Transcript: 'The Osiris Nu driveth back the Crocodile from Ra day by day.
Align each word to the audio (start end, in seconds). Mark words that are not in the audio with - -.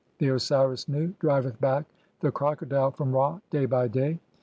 'The 0.17 0.29
Osiris 0.29 0.87
Nu 0.89 1.13
driveth 1.19 1.61
back 1.61 1.85
the 2.21 2.31
Crocodile 2.31 2.89
from 2.89 3.11
Ra 3.11 3.39
day 3.51 3.67
by 3.67 3.87
day. 3.87 4.19